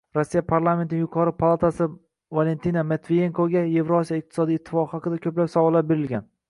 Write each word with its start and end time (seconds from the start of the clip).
Rossiya 0.17 0.41
parlamentining 0.51 1.03
yuqori 1.03 1.33
palatasi 1.41 1.87
Valentina 2.39 2.85
Matviyenkoga 2.93 3.65
Evrosiyo 3.83 4.21
iqtisodiy 4.23 4.61
ittifoqi 4.63 4.97
haqida 4.99 5.25
ko'plab 5.29 5.55
savollar 5.57 5.89
berilgan 5.93 6.31